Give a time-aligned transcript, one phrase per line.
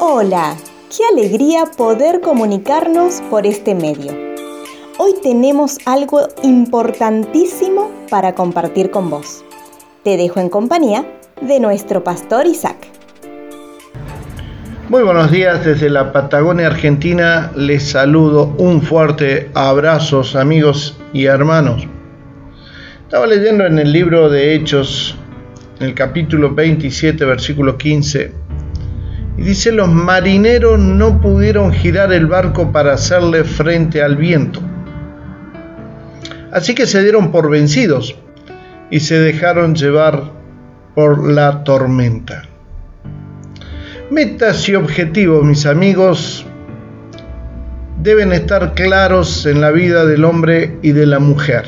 [0.00, 0.56] Hola,
[0.90, 4.12] qué alegría poder comunicarnos por este medio.
[4.98, 9.44] Hoy tenemos algo importantísimo para compartir con vos.
[10.02, 11.06] Te dejo en compañía
[11.40, 12.76] de nuestro pastor Isaac.
[14.88, 17.52] Muy buenos días desde la Patagonia Argentina.
[17.54, 21.86] Les saludo un fuerte abrazo, amigos y hermanos.
[23.04, 25.16] Estaba leyendo en el libro de Hechos,
[25.78, 28.43] en el capítulo 27, versículo 15
[29.36, 34.60] y dice, los marineros no pudieron girar el barco para hacerle frente al viento.
[36.52, 38.16] Así que se dieron por vencidos
[38.90, 40.22] y se dejaron llevar
[40.94, 42.44] por la tormenta.
[44.10, 46.46] Metas y objetivos, mis amigos,
[48.00, 51.64] deben estar claros en la vida del hombre y de la mujer.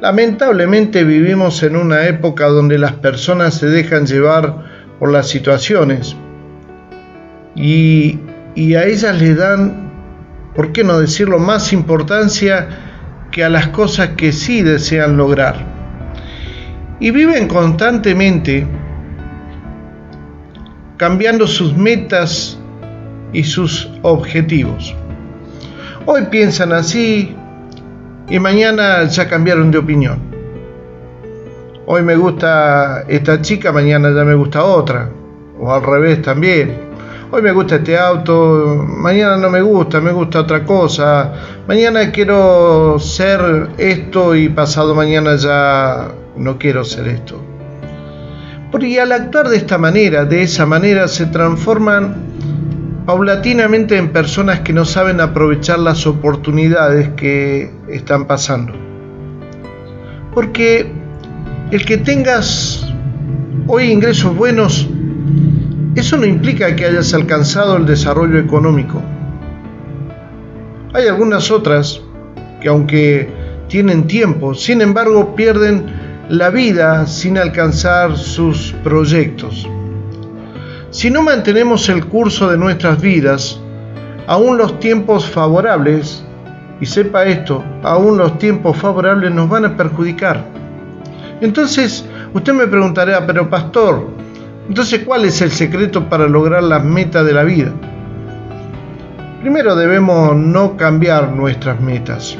[0.00, 6.16] Lamentablemente vivimos en una época donde las personas se dejan llevar por las situaciones
[7.54, 8.18] y,
[8.54, 9.90] y a ellas le dan,
[10.54, 12.68] ¿por qué no decirlo?, más importancia
[13.30, 15.56] que a las cosas que sí desean lograr.
[17.00, 18.66] Y viven constantemente
[20.96, 22.58] cambiando sus metas
[23.32, 24.94] y sus objetivos.
[26.06, 27.34] Hoy piensan así
[28.28, 30.33] y mañana ya cambiaron de opinión.
[31.86, 35.10] Hoy me gusta esta chica, mañana ya me gusta otra.
[35.60, 36.94] O al revés también.
[37.30, 41.32] Hoy me gusta este auto, mañana no me gusta, me gusta otra cosa.
[41.68, 47.38] Mañana quiero ser esto y pasado mañana ya no quiero ser esto.
[48.70, 52.14] Porque al actuar de esta manera, de esa manera, se transforman
[53.04, 58.72] paulatinamente en personas que no saben aprovechar las oportunidades que están pasando.
[60.32, 61.03] Porque
[61.74, 62.86] el que tengas
[63.66, 64.88] hoy ingresos buenos,
[65.96, 69.02] eso no implica que hayas alcanzado el desarrollo económico.
[70.92, 72.00] Hay algunas otras
[72.60, 73.28] que aunque
[73.66, 75.86] tienen tiempo, sin embargo pierden
[76.28, 79.68] la vida sin alcanzar sus proyectos.
[80.90, 83.58] Si no mantenemos el curso de nuestras vidas,
[84.28, 86.24] aún los tiempos favorables,
[86.80, 90.63] y sepa esto, aún los tiempos favorables nos van a perjudicar.
[91.40, 94.08] Entonces, usted me preguntará, pero pastor,
[94.68, 97.72] entonces, ¿cuál es el secreto para lograr las metas de la vida?
[99.40, 102.36] Primero debemos no cambiar nuestras metas,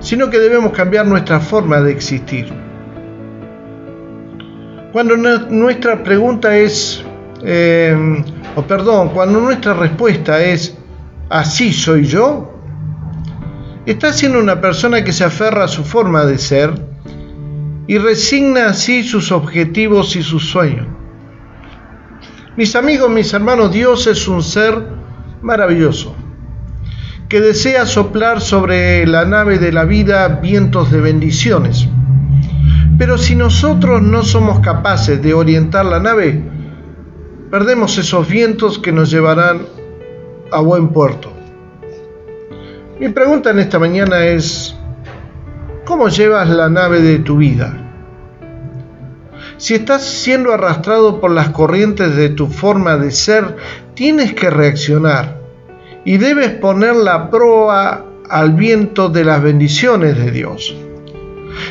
[0.00, 2.52] sino que debemos cambiar nuestra forma de existir.
[4.92, 7.04] Cuando nuestra pregunta es,
[7.44, 8.24] eh,
[8.56, 10.76] o perdón, cuando nuestra respuesta es,
[11.30, 12.54] así soy yo,
[13.86, 16.93] está siendo una persona que se aferra a su forma de ser,
[17.86, 20.86] y resigna así sus objetivos y sus sueños.
[22.56, 24.80] Mis amigos, mis hermanos, Dios es un ser
[25.42, 26.14] maravilloso
[27.28, 31.88] que desea soplar sobre la nave de la vida vientos de bendiciones.
[32.98, 36.42] Pero si nosotros no somos capaces de orientar la nave,
[37.50, 39.62] perdemos esos vientos que nos llevarán
[40.52, 41.32] a buen puerto.
[43.00, 44.76] Mi pregunta en esta mañana es,
[45.84, 47.76] ¿Cómo llevas la nave de tu vida?
[49.58, 53.56] Si estás siendo arrastrado por las corrientes de tu forma de ser,
[53.92, 55.40] tienes que reaccionar
[56.06, 60.74] y debes poner la proa al viento de las bendiciones de Dios.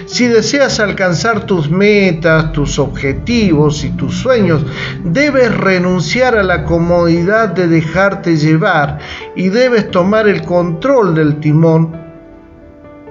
[0.06, 4.64] Si deseas alcanzar tus metas, tus objetivos y tus sueños,
[5.04, 9.00] debes renunciar a la comodidad de dejarte llevar
[9.36, 12.03] y debes tomar el control del timón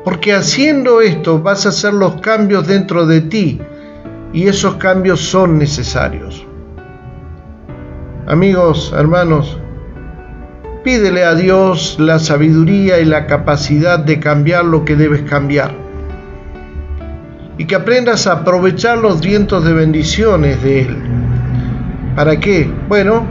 [0.04, 3.60] porque haciendo esto vas a hacer los cambios dentro de ti
[4.32, 6.46] y esos cambios son necesarios.
[8.26, 9.58] Amigos, hermanos,
[10.84, 15.72] pídele a Dios la sabiduría y la capacidad de cambiar lo que debes cambiar.
[17.58, 20.96] Y que aprendas a aprovechar los vientos de bendiciones de Él.
[22.16, 22.70] ¿Para qué?
[22.88, 23.26] Bueno,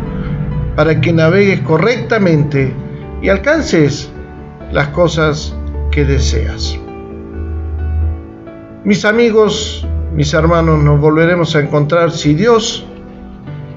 [0.76, 2.74] para que navegues correctamente
[3.22, 4.12] y alcances
[4.72, 5.56] las cosas
[5.92, 6.80] que deseas.
[8.84, 12.84] Mis amigos, mis hermanos, nos volveremos a encontrar si Dios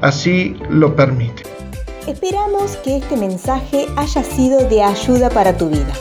[0.01, 1.43] así lo permite.
[2.07, 5.93] Esperamos que este mensaje haya sido de ayuda para tu vida.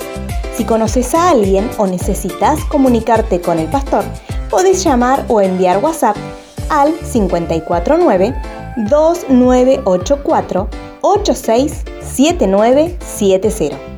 [0.54, 4.04] Si conoces a alguien o necesitas comunicarte con el pastor,
[4.50, 6.16] podés llamar o enviar WhatsApp
[6.70, 8.36] al 549
[8.90, 10.70] 2984
[11.02, 13.93] 867970.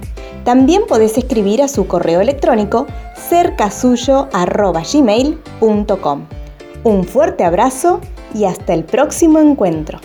[0.45, 2.86] También podés escribir a su correo electrónico
[3.30, 6.25] cercasuyo.gmail.com.
[6.83, 8.00] Un fuerte abrazo
[8.33, 10.00] y hasta el próximo encuentro.